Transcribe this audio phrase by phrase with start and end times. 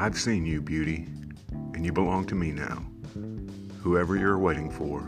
[0.00, 1.06] I've seen you, beauty,
[1.74, 2.82] and you belong to me now.
[3.82, 5.00] Whoever you're waiting for,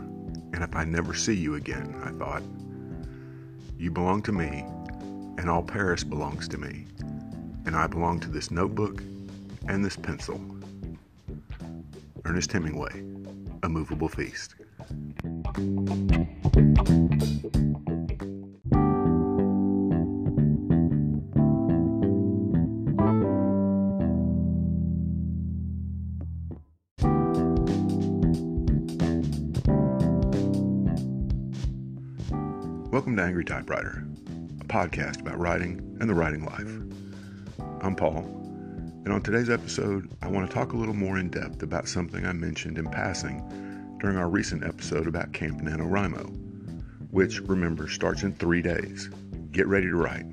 [0.53, 2.43] and if I never see you again, I thought.
[3.75, 4.63] You belong to me,
[5.39, 6.85] and all Paris belongs to me,
[7.65, 9.01] and I belong to this notebook
[9.67, 10.39] and this pencil.
[12.23, 13.03] Ernest Hemingway,
[13.63, 14.53] A Moveable Feast.
[32.93, 34.05] Welcome to Angry Typewriter,
[34.61, 36.71] a podcast about writing and the writing life.
[37.81, 38.19] I'm Paul,
[39.03, 42.23] and on today's episode, I want to talk a little more in depth about something
[42.23, 48.35] I mentioned in passing during our recent episode about Camp NaNoWriMo, which, remember, starts in
[48.35, 49.09] three days.
[49.51, 50.27] Get ready to write.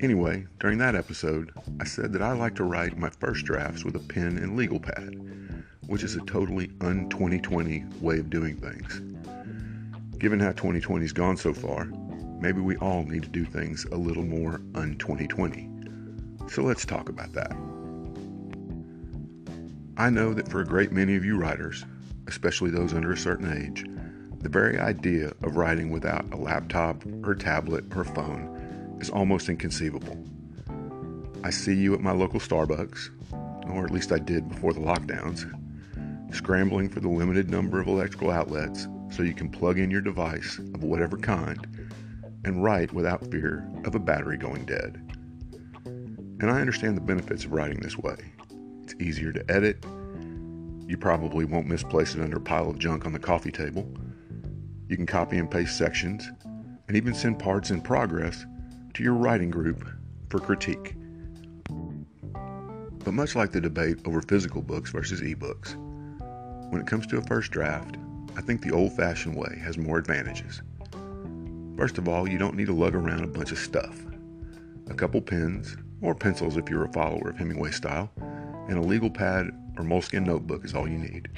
[0.00, 3.94] Anyway, during that episode, I said that I like to write my first drafts with
[3.94, 5.20] a pen and legal pad,
[5.86, 9.02] which is a totally un 2020 way of doing things.
[10.20, 11.86] Given how 2020's gone so far,
[12.42, 15.66] maybe we all need to do things a little more un 2020.
[16.46, 17.56] So let's talk about that.
[19.96, 21.86] I know that for a great many of you writers,
[22.26, 23.86] especially those under a certain age,
[24.40, 30.22] the very idea of writing without a laptop or tablet or phone is almost inconceivable.
[31.42, 33.08] I see you at my local Starbucks,
[33.70, 35.50] or at least I did before the lockdowns,
[36.34, 40.58] scrambling for the limited number of electrical outlets so you can plug in your device
[40.58, 41.66] of whatever kind
[42.44, 45.02] and write without fear of a battery going dead.
[45.84, 48.16] And I understand the benefits of writing this way.
[48.82, 49.84] It's easier to edit.
[50.86, 53.86] You probably won't misplace it under a pile of junk on the coffee table.
[54.88, 56.28] You can copy and paste sections
[56.88, 58.46] and even send parts in progress
[58.94, 59.86] to your writing group
[60.30, 60.94] for critique.
[63.04, 65.76] But much like the debate over physical books versus ebooks,
[66.70, 67.96] when it comes to a first draft,
[68.36, 70.62] I think the old fashioned way has more advantages.
[71.76, 73.98] First of all, you don't need to lug around a bunch of stuff.
[74.88, 78.10] A couple pens, or pencils if you're a follower of Hemingway style,
[78.68, 81.28] and a legal pad or moleskin notebook is all you need.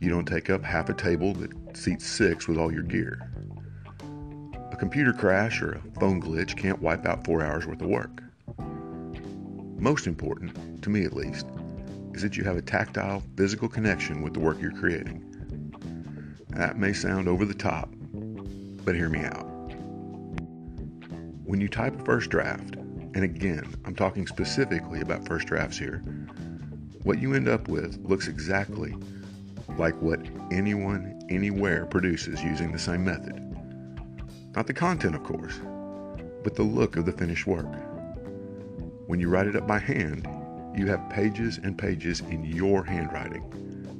[0.00, 3.30] You don't take up half a table that seats six with all your gear.
[4.72, 8.22] A computer crash or a phone glitch can't wipe out four hours worth of work.
[9.78, 11.46] Most important, to me at least,
[12.14, 15.33] is that you have a tactile, physical connection with the work you're creating.
[16.54, 17.92] That may sound over the top,
[18.84, 19.42] but hear me out.
[21.44, 25.98] When you type a first draft, and again, I'm talking specifically about first drafts here,
[27.02, 28.94] what you end up with looks exactly
[29.76, 30.20] like what
[30.52, 33.40] anyone, anywhere produces using the same method.
[34.54, 35.58] Not the content, of course,
[36.44, 37.66] but the look of the finished work.
[39.08, 40.28] When you write it up by hand,
[40.76, 43.42] you have pages and pages in your handwriting,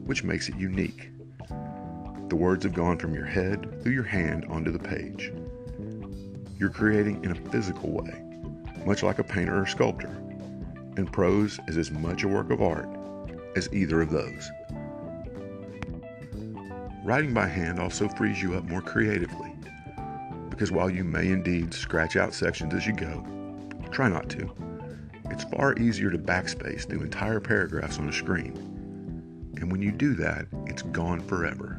[0.06, 1.10] which makes it unique.
[2.28, 5.32] The words have gone from your head through your hand onto the page.
[6.58, 8.24] You're creating in a physical way,
[8.86, 10.16] much like a painter or sculptor,
[10.96, 12.88] and prose is as much a work of art
[13.56, 14.50] as either of those.
[17.04, 19.52] Writing by hand also frees you up more creatively,
[20.48, 23.24] because while you may indeed scratch out sections as you go,
[23.90, 24.50] try not to.
[25.30, 28.54] It's far easier to backspace through entire paragraphs on a screen.
[29.56, 31.73] And when you do that, it's gone forever.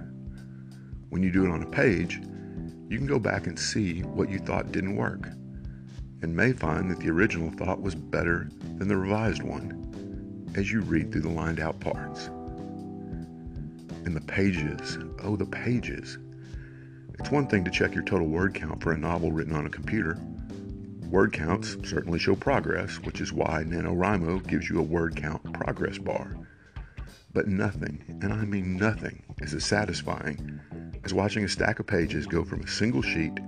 [1.10, 2.20] When you do it on a page,
[2.90, 5.28] you can go back and see what you thought didn't work,
[6.22, 10.82] and may find that the original thought was better than the revised one as you
[10.82, 12.28] read through the lined out parts.
[14.06, 16.18] And the pages, oh, the pages.
[17.20, 19.70] It's one thing to check your total word count for a novel written on a
[19.70, 20.18] computer.
[21.10, 25.98] Word counts certainly show progress, which is why NaNoWriMo gives you a word count progress
[25.98, 26.36] bar.
[27.34, 30.60] But nothing, and I mean nothing, is as satisfying
[31.06, 33.40] as watching a stack of pages go from a single sheet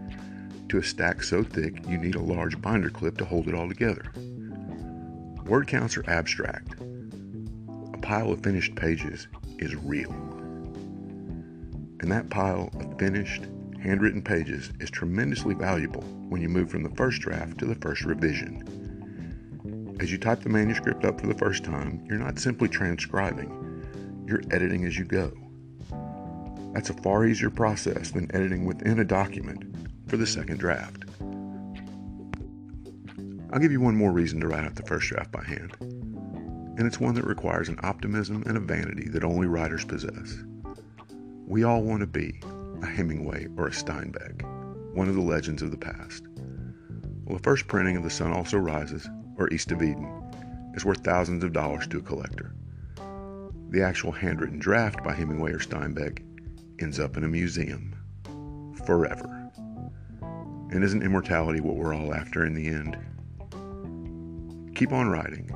[0.70, 3.68] to a stack so thick you need a large binder clip to hold it all
[3.68, 4.12] together.
[5.46, 6.76] Word counts are abstract.
[7.94, 9.28] A pile of finished pages
[9.58, 10.12] is real.
[12.00, 13.48] And that pile of finished,
[13.82, 18.04] handwritten pages is tremendously valuable when you move from the first draft to the first
[18.04, 19.96] revision.
[20.00, 24.44] As you type the manuscript up for the first time, you're not simply transcribing, you're
[24.52, 25.34] editing as you go.
[26.78, 29.64] That's a far easier process than editing within a document
[30.08, 31.06] for the second draft.
[33.52, 36.82] I'll give you one more reason to write out the first draft by hand, and
[36.82, 40.36] it's one that requires an optimism and a vanity that only writers possess.
[41.48, 42.40] We all want to be
[42.84, 44.44] a Hemingway or a Steinbeck,
[44.94, 46.28] one of the legends of the past.
[47.26, 49.10] Well, the first printing of The Sun Also Rises,
[49.40, 52.54] or East of Eden, is worth thousands of dollars to a collector.
[53.70, 56.22] The actual handwritten draft by Hemingway or Steinbeck
[56.80, 57.94] ends up in a museum
[58.86, 59.52] forever.
[60.72, 62.98] And isn't immortality what we're all after in the end?
[64.76, 65.50] Keep on writing,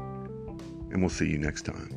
[0.91, 1.89] and we'll see you next time.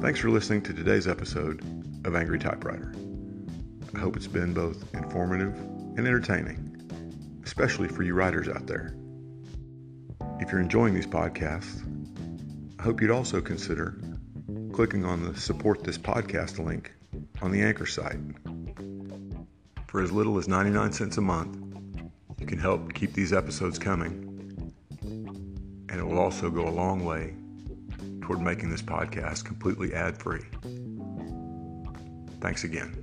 [0.00, 1.62] Thanks for listening to today's episode
[2.04, 2.92] of Angry Typewriter.
[3.94, 5.54] I hope it's been both informative
[5.96, 6.71] and entertaining,
[7.52, 8.94] especially for you writers out there.
[10.40, 11.86] If you're enjoying these podcasts,
[12.78, 13.98] I hope you'd also consider
[14.72, 16.94] clicking on the support this podcast link
[17.42, 18.16] on the Anchor site.
[19.86, 21.58] For as little as 99 cents a month,
[22.38, 24.72] you can help keep these episodes coming,
[25.90, 27.34] and it will also go a long way
[28.22, 30.46] toward making this podcast completely ad free.
[32.40, 33.01] Thanks again.